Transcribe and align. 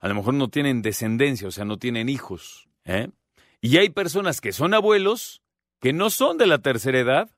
A 0.00 0.08
lo 0.08 0.14
mejor 0.14 0.32
no 0.32 0.48
tienen 0.48 0.80
descendencia, 0.80 1.46
o 1.46 1.50
sea, 1.50 1.66
no 1.66 1.78
tienen 1.78 2.08
hijos. 2.08 2.70
¿eh? 2.86 3.10
Y 3.60 3.76
hay 3.76 3.90
personas 3.90 4.40
que 4.40 4.52
son 4.52 4.72
abuelos 4.72 5.42
que 5.78 5.92
no 5.92 6.08
son 6.08 6.38
de 6.38 6.46
la 6.46 6.60
tercera 6.60 7.00
edad, 7.00 7.36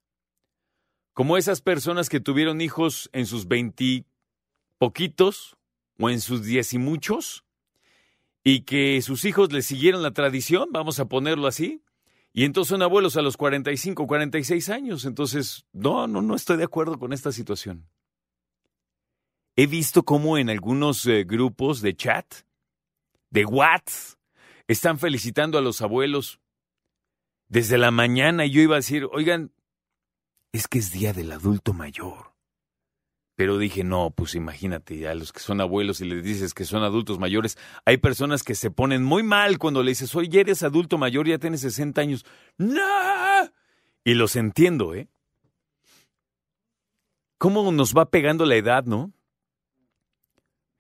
como 1.17 1.39
esas 1.39 1.63
personas 1.63 2.11
que 2.11 2.21
tuvieron 2.21 2.61
hijos 2.61 3.09
en 3.15 3.25
sus 3.25 3.49
veinti 3.49 4.05
poquitos 4.77 5.57
o 5.99 6.11
en 6.11 6.21
sus 6.21 6.45
diez 6.45 6.75
y 6.75 6.79
muchos, 6.79 7.47
y 8.45 8.65
que 8.65 9.01
sus 9.01 9.25
hijos 9.25 9.51
le 9.51 9.63
siguieron 9.63 10.03
la 10.03 10.11
tradición, 10.11 10.69
vamos 10.73 11.01
a 11.01 11.09
ponerlo 11.09 11.47
así, 11.47 11.83
y 12.35 12.45
entonces 12.45 12.69
son 12.69 12.83
abuelos 12.83 13.17
a 13.17 13.23
los 13.23 13.39
45, 13.39 14.07
46 14.07 14.69
años. 14.69 15.07
Entonces, 15.07 15.65
no, 15.73 16.07
no, 16.07 16.21
no 16.21 16.35
estoy 16.35 16.59
de 16.59 16.65
acuerdo 16.65 16.99
con 16.99 17.15
esta 17.15 17.33
situación. 17.33 17.89
He 19.57 19.67
visto 19.67 20.03
cómo 20.03 20.37
en 20.37 20.51
algunos 20.51 21.07
eh, 21.07 21.25
grupos 21.25 21.81
de 21.81 21.97
chat, 21.97 22.27
de 23.31 23.47
WhatsApp, 23.47 24.19
están 24.69 24.99
felicitando 24.99 25.57
a 25.57 25.63
los 25.63 25.81
abuelos 25.81 26.41
desde 27.49 27.79
la 27.79 27.91
mañana 27.91 28.45
y 28.45 28.51
yo 28.51 28.61
iba 28.61 28.75
a 28.75 28.85
decir, 28.85 29.09
oigan, 29.11 29.51
es 30.57 30.69
que 30.69 30.79
es 30.79 30.91
día 30.93 31.13
del 31.13 31.33
adulto 31.33 31.73
mayor. 31.73 32.33
Pero 33.37 33.59
dije, 33.59 33.85
no, 33.85 34.11
pues 34.11 34.35
imagínate, 34.35 35.07
a 35.07 35.15
los 35.15 35.31
que 35.31 35.41
son 35.41 35.61
abuelos 35.61 36.01
y 36.01 36.07
les 36.07 36.25
dices 36.25 36.55
que 36.55 36.65
son 36.65 36.83
adultos 36.83 37.19
mayores, 37.19 37.59
hay 37.85 37.99
personas 37.99 38.43
que 38.43 38.55
se 38.55 38.71
ponen 38.71 39.05
muy 39.05 39.23
mal 39.23 39.59
cuando 39.59 39.83
le 39.83 39.91
dices, 39.91 40.15
oye, 40.15 40.41
eres 40.41 40.63
adulto 40.63 40.97
mayor, 40.97 41.29
ya 41.29 41.39
tienes 41.39 41.61
60 41.61 42.01
años. 42.01 42.25
¡No! 42.57 42.81
Y 44.05 44.15
los 44.15 44.37
entiendo, 44.37 44.95
¿eh? 44.95 45.09
¿Cómo 47.37 47.71
nos 47.73 47.95
va 47.95 48.09
pegando 48.09 48.47
la 48.47 48.57
edad, 48.57 48.85
no? 48.85 49.13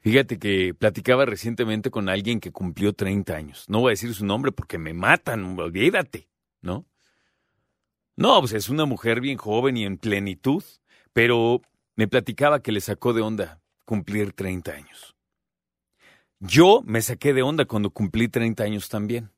Fíjate 0.00 0.38
que 0.38 0.72
platicaba 0.72 1.26
recientemente 1.26 1.90
con 1.90 2.08
alguien 2.08 2.40
que 2.40 2.52
cumplió 2.52 2.94
30 2.94 3.34
años. 3.34 3.66
No 3.68 3.80
voy 3.80 3.90
a 3.90 3.90
decir 3.90 4.14
su 4.14 4.24
nombre 4.24 4.52
porque 4.52 4.78
me 4.78 4.94
matan, 4.94 5.58
olvídate, 5.58 6.28
¿no? 6.62 6.86
No, 8.16 8.40
pues 8.40 8.52
es 8.54 8.68
una 8.70 8.86
mujer 8.86 9.20
bien 9.20 9.36
joven 9.36 9.76
y 9.76 9.84
en 9.84 9.98
plenitud, 9.98 10.64
pero 11.12 11.60
me 11.96 12.08
platicaba 12.08 12.62
que 12.62 12.72
le 12.72 12.80
sacó 12.80 13.12
de 13.12 13.20
onda 13.20 13.60
cumplir 13.84 14.32
30 14.32 14.72
años. 14.72 15.14
Yo 16.40 16.82
me 16.84 17.02
saqué 17.02 17.34
de 17.34 17.42
onda 17.42 17.66
cuando 17.66 17.90
cumplí 17.90 18.28
30 18.28 18.64
años 18.64 18.88
también. 18.88 19.30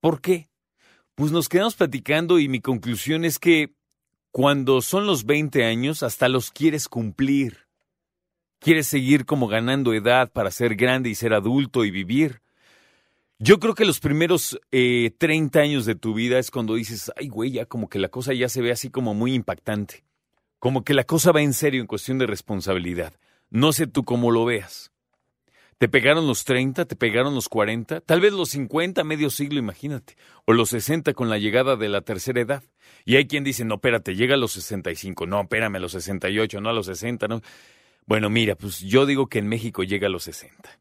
¿Por 0.00 0.20
qué? 0.20 0.48
Pues 1.14 1.32
nos 1.32 1.48
quedamos 1.48 1.74
platicando 1.74 2.38
y 2.38 2.48
mi 2.48 2.60
conclusión 2.60 3.24
es 3.24 3.38
que 3.38 3.74
cuando 4.30 4.82
son 4.82 5.06
los 5.06 5.24
20 5.24 5.64
años 5.64 6.02
hasta 6.02 6.28
los 6.28 6.50
quieres 6.50 6.88
cumplir. 6.88 7.66
Quieres 8.58 8.86
seguir 8.86 9.26
como 9.26 9.48
ganando 9.48 9.94
edad 9.94 10.30
para 10.30 10.50
ser 10.50 10.76
grande 10.76 11.08
y 11.08 11.14
ser 11.14 11.32
adulto 11.32 11.84
y 11.84 11.90
vivir. 11.90 12.42
Yo 13.38 13.60
creo 13.60 13.74
que 13.74 13.84
los 13.84 14.00
primeros 14.00 14.58
eh, 14.72 15.10
30 15.18 15.60
años 15.60 15.84
de 15.84 15.94
tu 15.94 16.14
vida 16.14 16.38
es 16.38 16.50
cuando 16.50 16.74
dices, 16.74 17.12
ay 17.16 17.28
güey, 17.28 17.50
ya 17.50 17.66
como 17.66 17.90
que 17.90 17.98
la 17.98 18.08
cosa 18.08 18.32
ya 18.32 18.48
se 18.48 18.62
ve 18.62 18.72
así 18.72 18.88
como 18.88 19.12
muy 19.12 19.34
impactante. 19.34 20.04
Como 20.58 20.84
que 20.84 20.94
la 20.94 21.04
cosa 21.04 21.32
va 21.32 21.42
en 21.42 21.52
serio 21.52 21.82
en 21.82 21.86
cuestión 21.86 22.18
de 22.18 22.26
responsabilidad. 22.26 23.12
No 23.50 23.72
sé 23.72 23.86
tú 23.86 24.04
cómo 24.04 24.30
lo 24.30 24.46
veas. 24.46 24.90
¿Te 25.76 25.86
pegaron 25.86 26.26
los 26.26 26.46
30? 26.46 26.86
¿Te 26.86 26.96
pegaron 26.96 27.34
los 27.34 27.50
40? 27.50 28.00
Tal 28.00 28.22
vez 28.22 28.32
los 28.32 28.48
50, 28.48 29.04
medio 29.04 29.28
siglo, 29.28 29.58
imagínate. 29.58 30.16
O 30.46 30.54
los 30.54 30.70
60 30.70 31.12
con 31.12 31.28
la 31.28 31.36
llegada 31.36 31.76
de 31.76 31.90
la 31.90 32.00
tercera 32.00 32.40
edad. 32.40 32.62
Y 33.04 33.16
hay 33.16 33.26
quien 33.26 33.44
dice, 33.44 33.66
no, 33.66 33.74
espérate, 33.74 34.16
llega 34.16 34.34
a 34.34 34.38
los 34.38 34.52
65. 34.52 35.26
No, 35.26 35.42
espérame, 35.42 35.76
a 35.76 35.80
los 35.80 35.92
68, 35.92 36.62
no 36.62 36.70
a 36.70 36.72
los 36.72 36.86
60, 36.86 37.28
no. 37.28 37.42
Bueno, 38.06 38.30
mira, 38.30 38.54
pues 38.54 38.80
yo 38.80 39.04
digo 39.04 39.26
que 39.26 39.40
en 39.40 39.48
México 39.48 39.82
llega 39.82 40.06
a 40.06 40.10
los 40.10 40.24
60. 40.24 40.80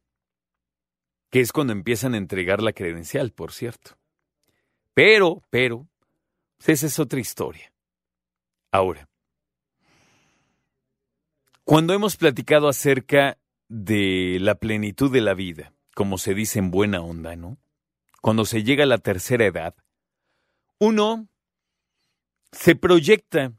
Que 1.35 1.41
es 1.41 1.51
cuando 1.51 1.73
empiezan 1.73 2.13
a 2.13 2.17
entregar 2.17 2.61
la 2.61 2.71
credencial, 2.71 3.33
por 3.33 3.51
cierto. 3.51 3.97
Pero, 4.93 5.43
pero, 5.49 5.85
pues 6.55 6.69
esa 6.69 6.85
es 6.85 6.97
otra 6.97 7.19
historia. 7.19 7.73
Ahora, 8.71 9.09
cuando 11.65 11.93
hemos 11.93 12.15
platicado 12.15 12.69
acerca 12.69 13.37
de 13.67 14.37
la 14.39 14.55
plenitud 14.55 15.11
de 15.11 15.19
la 15.19 15.33
vida, 15.33 15.73
como 15.93 16.17
se 16.17 16.33
dice 16.33 16.59
en 16.59 16.71
buena 16.71 17.01
onda, 17.01 17.35
¿no? 17.35 17.57
Cuando 18.21 18.45
se 18.45 18.63
llega 18.63 18.85
a 18.85 18.87
la 18.87 18.99
tercera 18.99 19.45
edad, 19.45 19.75
uno 20.79 21.27
se 22.53 22.77
proyecta 22.77 23.51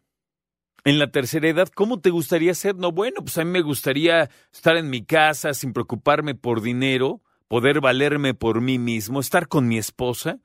en 0.84 0.98
la 0.98 1.10
tercera 1.10 1.47
edad, 1.47 1.69
¿cómo 1.69 2.00
te 2.00 2.08
gustaría 2.08 2.54
ser? 2.54 2.76
No, 2.76 2.91
bueno, 2.91 3.20
pues 3.20 3.37
a 3.37 3.44
mí 3.44 3.50
me 3.50 3.60
gustaría 3.60 4.31
estar 4.50 4.78
en 4.78 4.88
mi 4.88 5.04
casa 5.04 5.53
sin 5.53 5.75
preocuparme 5.75 6.34
por 6.34 6.62
dinero, 6.62 7.20
poder 7.49 7.81
valerme 7.81 8.34
por 8.34 8.61
mí 8.61 8.79
mismo, 8.79 9.21
estar 9.21 9.49
con 9.49 9.69
mi 9.69 9.79
esposa 9.79 10.39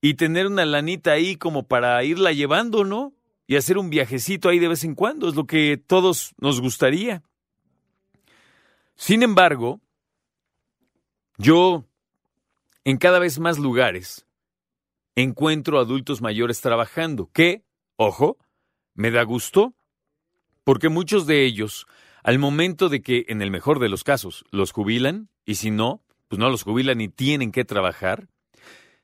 y 0.00 0.14
tener 0.14 0.46
una 0.46 0.64
lanita 0.64 1.12
ahí 1.12 1.36
como 1.36 1.66
para 1.66 2.02
irla 2.04 2.32
llevando, 2.32 2.84
¿no? 2.84 3.12
y 3.48 3.56
hacer 3.56 3.78
un 3.78 3.88
viajecito 3.88 4.50
ahí 4.50 4.58
de 4.58 4.68
vez 4.68 4.84
en 4.84 4.94
cuando, 4.94 5.26
es 5.26 5.34
lo 5.34 5.46
que 5.46 5.82
todos 5.84 6.34
nos 6.38 6.60
gustaría. 6.60 7.22
Sin 8.94 9.22
embargo, 9.22 9.80
yo 11.38 11.86
en 12.84 12.98
cada 12.98 13.18
vez 13.18 13.38
más 13.38 13.58
lugares 13.58 14.26
encuentro 15.16 15.80
adultos 15.80 16.20
mayores 16.20 16.60
trabajando, 16.60 17.30
que, 17.32 17.64
ojo, 17.96 18.36
me 18.94 19.10
da 19.10 19.22
gusto, 19.22 19.72
porque 20.62 20.90
muchos 20.90 21.26
de 21.26 21.46
ellos, 21.46 21.86
al 22.22 22.38
momento 22.38 22.90
de 22.90 23.00
que, 23.00 23.24
en 23.28 23.40
el 23.40 23.50
mejor 23.50 23.78
de 23.78 23.88
los 23.88 24.04
casos, 24.04 24.44
los 24.50 24.72
jubilan, 24.72 25.30
y 25.46 25.54
si 25.54 25.70
no, 25.70 26.02
pues 26.28 26.38
no 26.38 26.50
los 26.50 26.62
jubilan 26.62 27.00
y 27.00 27.08
tienen 27.08 27.52
que 27.52 27.64
trabajar, 27.64 28.28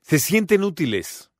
se 0.02 0.18
sienten 0.18 0.62
útiles. 0.62 1.30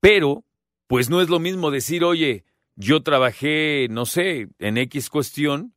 Pero 0.00 0.44
pues 0.86 1.08
no 1.08 1.22
es 1.22 1.28
lo 1.28 1.38
mismo 1.38 1.70
decir, 1.70 2.04
oye, 2.04 2.44
yo 2.76 3.02
trabajé, 3.02 3.88
no 3.90 4.04
sé, 4.04 4.48
en 4.58 4.76
X 4.76 5.08
cuestión 5.08 5.74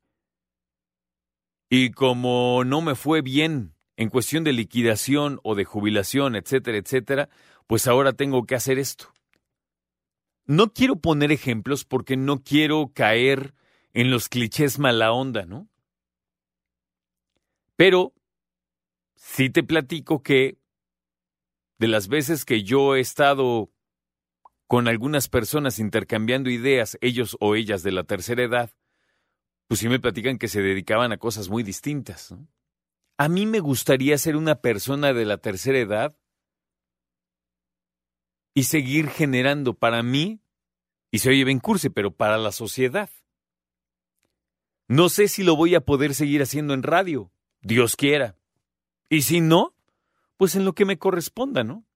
y 1.70 1.92
como 1.92 2.64
no 2.64 2.82
me 2.82 2.96
fue 2.96 3.22
bien 3.22 3.74
en 3.96 4.10
cuestión 4.10 4.44
de 4.44 4.54
liquidación 4.54 5.40
o 5.44 5.56
de 5.56 5.66
jubilación, 5.66 6.36
etcétera, 6.36 6.78
etcétera, 6.78 7.30
pues 7.66 7.88
ahora 7.88 8.14
tengo 8.14 8.46
que 8.46 8.56
hacer 8.56 8.80
esto. 8.80 9.14
No 10.46 10.72
quiero 10.72 10.98
poner 10.98 11.32
ejemplos 11.32 11.84
porque 11.84 12.16
no 12.16 12.42
quiero 12.42 12.92
caer 12.94 13.54
en 13.94 14.12
los 14.12 14.30
clichés 14.30 14.80
mala 14.80 15.12
onda, 15.12 15.46
¿no? 15.46 15.68
Pero 17.76 18.14
sí 19.18 19.50
te 19.50 19.64
platico 19.64 20.24
que 20.24 20.58
de 21.80 21.88
las 21.88 22.08
veces 22.08 22.46
que 22.46 22.64
yo 22.64 22.96
he 22.96 23.00
estado 23.00 23.72
con 24.68 24.88
algunas 24.88 25.28
personas 25.30 25.80
intercambiando 25.80 26.50
ideas, 26.50 26.98
ellos 27.02 27.38
o 27.40 27.56
ellas 27.56 27.84
de 27.84 27.92
la 27.92 28.04
tercera 28.04 28.44
edad, 28.44 28.72
pues 29.68 29.80
sí 29.80 29.90
me 29.90 30.00
platican 30.00 30.38
que 30.38 30.48
se 30.48 30.62
dedicaban 30.62 31.12
a 31.12 31.18
cosas 31.18 31.50
muy 31.50 31.64
distintas. 31.64 32.34
A 33.18 33.30
mí 33.30 33.46
me 33.46 33.60
gustaría 33.60 34.18
ser 34.18 34.36
una 34.36 34.62
persona 34.62 35.14
de 35.14 35.26
la 35.26 35.38
tercera 35.38 35.80
edad 35.80 36.18
y 38.54 38.64
seguir 38.64 39.10
generando 39.10 39.74
para 39.74 40.04
mí, 40.04 40.42
y 41.12 41.20
se 41.20 41.30
oye 41.30 41.44
bien 41.44 41.60
curse, 41.60 41.90
pero 41.90 42.12
para 42.12 42.38
la 42.38 42.52
sociedad. 42.52 43.10
No 44.88 45.10
sé 45.10 45.28
si 45.28 45.44
lo 45.44 45.56
voy 45.56 45.76
a 45.76 45.82
poder 45.82 46.14
seguir 46.14 46.42
haciendo 46.42 46.74
en 46.74 46.84
radio, 46.84 47.32
Dios 47.62 47.96
quiera. 47.96 48.36
Y 49.10 49.22
si 49.22 49.42
no, 49.42 49.74
pues 50.38 50.56
en 50.56 50.66
lo 50.66 50.74
que 50.74 50.86
me 50.86 50.98
corresponda, 50.98 51.64
¿no? 51.64 51.88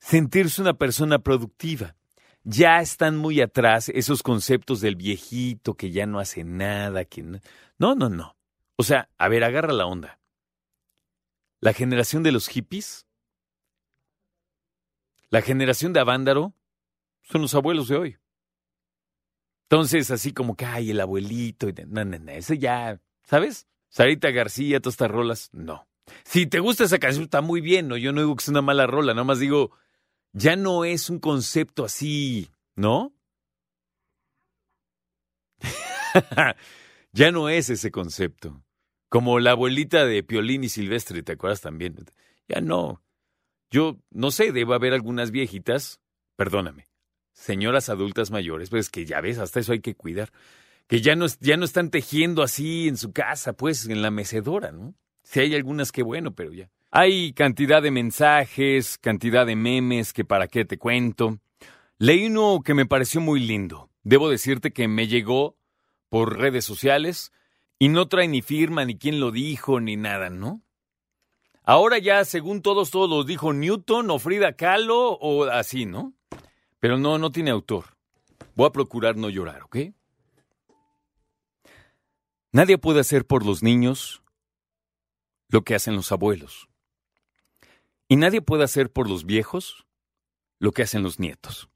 sentirse 0.00 0.60
una 0.62 0.74
persona 0.74 1.20
productiva. 1.20 1.94
Ya 2.42 2.80
están 2.80 3.16
muy 3.16 3.40
atrás 3.40 3.90
esos 3.90 4.22
conceptos 4.22 4.80
del 4.80 4.96
viejito 4.96 5.74
que 5.74 5.90
ya 5.90 6.06
no 6.06 6.18
hace 6.18 6.42
nada, 6.42 7.04
que 7.04 7.22
no... 7.22 7.38
No, 7.78 7.94
no, 7.94 8.08
no. 8.08 8.36
O 8.76 8.82
sea, 8.82 9.10
a 9.18 9.28
ver, 9.28 9.44
agarra 9.44 9.72
la 9.72 9.86
onda. 9.86 10.18
La 11.60 11.74
generación 11.74 12.22
de 12.22 12.32
los 12.32 12.48
hippies, 12.48 13.06
la 15.28 15.42
generación 15.42 15.92
de 15.92 16.00
Avándaro, 16.00 16.54
son 17.22 17.42
los 17.42 17.54
abuelos 17.54 17.88
de 17.88 17.96
hoy. 17.96 18.18
Entonces, 19.64 20.10
así 20.10 20.32
como 20.32 20.56
que, 20.56 20.64
ay, 20.64 20.90
el 20.90 21.00
abuelito, 21.00 21.68
no, 21.86 22.04
no, 22.04 22.18
no, 22.18 22.32
eso 22.32 22.54
ya, 22.54 23.00
¿sabes? 23.22 23.68
Sarita 23.90 24.30
García, 24.30 24.80
todas 24.80 24.94
estas 24.94 25.10
rolas, 25.10 25.50
no. 25.52 25.86
Si 26.24 26.46
te 26.46 26.60
gusta 26.60 26.84
esa 26.84 26.98
canción, 26.98 27.24
está 27.24 27.40
muy 27.40 27.60
bien, 27.60 27.88
¿no? 27.88 27.96
Yo 27.96 28.12
no 28.12 28.20
digo 28.20 28.36
que 28.36 28.42
es 28.42 28.48
una 28.48 28.62
mala 28.62 28.86
rola, 28.86 29.14
nada 29.14 29.24
más 29.24 29.38
digo, 29.38 29.70
ya 30.32 30.56
no 30.56 30.84
es 30.84 31.10
un 31.10 31.18
concepto 31.18 31.84
así, 31.84 32.50
¿no? 32.76 33.12
Ya 37.12 37.32
no 37.32 37.48
es 37.48 37.70
ese 37.70 37.90
concepto. 37.90 38.62
Como 39.08 39.40
la 39.40 39.50
abuelita 39.52 40.06
de 40.06 40.22
Piolín 40.22 40.62
y 40.62 40.68
Silvestre, 40.68 41.24
¿te 41.24 41.32
acuerdas 41.32 41.60
también? 41.60 41.96
Ya 42.48 42.60
no. 42.60 43.02
Yo 43.70 43.98
no 44.10 44.30
sé, 44.30 44.52
debe 44.52 44.74
haber 44.74 44.92
algunas 44.92 45.32
viejitas, 45.32 46.00
perdóname, 46.36 46.86
señoras 47.32 47.88
adultas 47.88 48.30
mayores, 48.30 48.70
pues 48.70 48.90
que 48.90 49.06
ya 49.06 49.20
ves, 49.20 49.38
hasta 49.38 49.60
eso 49.60 49.72
hay 49.72 49.80
que 49.80 49.94
cuidar, 49.94 50.30
que 50.86 51.00
ya 51.00 51.14
no, 51.16 51.26
ya 51.40 51.56
no 51.56 51.64
están 51.64 51.90
tejiendo 51.90 52.42
así 52.42 52.88
en 52.88 52.96
su 52.96 53.12
casa, 53.12 53.52
pues 53.52 53.86
en 53.86 54.02
la 54.02 54.10
mecedora, 54.10 54.72
¿no? 54.72 54.94
Si 55.30 55.38
hay 55.38 55.54
algunas 55.54 55.92
que 55.92 56.02
bueno, 56.02 56.34
pero 56.34 56.52
ya. 56.52 56.68
Hay 56.90 57.32
cantidad 57.34 57.80
de 57.80 57.92
mensajes, 57.92 58.98
cantidad 58.98 59.46
de 59.46 59.54
memes 59.54 60.12
que 60.12 60.24
para 60.24 60.48
qué 60.48 60.64
te 60.64 60.76
cuento. 60.76 61.38
Leí 61.98 62.26
uno 62.26 62.62
que 62.64 62.74
me 62.74 62.84
pareció 62.84 63.20
muy 63.20 63.38
lindo. 63.38 63.90
Debo 64.02 64.28
decirte 64.28 64.72
que 64.72 64.88
me 64.88 65.06
llegó 65.06 65.56
por 66.08 66.36
redes 66.36 66.64
sociales 66.64 67.30
y 67.78 67.90
no 67.90 68.08
trae 68.08 68.26
ni 68.26 68.42
firma, 68.42 68.84
ni 68.84 68.98
quién 68.98 69.20
lo 69.20 69.30
dijo, 69.30 69.78
ni 69.78 69.94
nada, 69.94 70.30
¿no? 70.30 70.62
Ahora 71.62 71.98
ya, 71.98 72.24
según 72.24 72.60
todos, 72.60 72.90
todos 72.90 73.24
dijo 73.24 73.52
Newton 73.52 74.10
o 74.10 74.18
Frida 74.18 74.54
Kahlo 74.54 75.12
o 75.12 75.44
así, 75.44 75.86
¿no? 75.86 76.12
Pero 76.80 76.98
no, 76.98 77.18
no 77.18 77.30
tiene 77.30 77.52
autor. 77.52 77.84
Voy 78.56 78.66
a 78.66 78.72
procurar 78.72 79.16
no 79.16 79.30
llorar, 79.30 79.62
¿ok? 79.62 79.76
Nadie 82.50 82.78
puede 82.78 82.98
hacer 82.98 83.24
por 83.24 83.46
los 83.46 83.62
niños 83.62 84.24
lo 85.50 85.62
que 85.62 85.74
hacen 85.74 85.96
los 85.96 86.12
abuelos. 86.12 86.68
Y 88.08 88.16
nadie 88.16 88.40
puede 88.40 88.64
hacer 88.64 88.90
por 88.90 89.08
los 89.08 89.24
viejos 89.24 89.86
lo 90.58 90.72
que 90.72 90.82
hacen 90.82 91.02
los 91.02 91.18
nietos. 91.18 91.68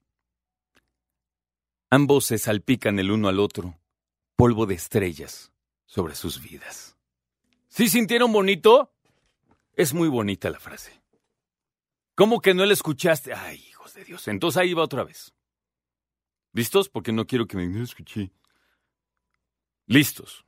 Ambos 1.89 2.25
se 2.25 2.37
salpican 2.37 2.99
el 2.99 3.11
uno 3.11 3.29
al 3.29 3.39
otro, 3.39 3.79
polvo 4.35 4.65
de 4.65 4.75
estrellas 4.75 5.51
sobre 5.85 6.15
sus 6.15 6.41
vidas. 6.41 6.97
¿Sí 7.67 7.89
sintieron 7.89 8.31
bonito? 8.31 8.93
Es 9.73 9.93
muy 9.93 10.07
bonita 10.07 10.49
la 10.49 10.59
frase. 10.59 11.01
¿Cómo 12.15 12.41
que 12.41 12.53
no 12.53 12.65
la 12.65 12.73
escuchaste? 12.73 13.33
Ay, 13.33 13.57
hijos 13.69 13.93
de 13.93 14.05
Dios. 14.05 14.27
Entonces 14.27 14.57
ahí 14.57 14.73
va 14.73 14.83
otra 14.83 15.03
vez. 15.03 15.33
¿Listos? 16.53 16.87
Porque 16.87 17.11
no 17.11 17.27
quiero 17.27 17.47
que 17.47 17.57
me 17.57 17.83
escuché. 17.83 18.31
Listos. 19.87 20.44